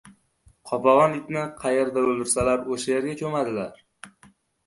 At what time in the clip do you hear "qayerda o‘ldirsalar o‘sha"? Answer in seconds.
1.59-2.91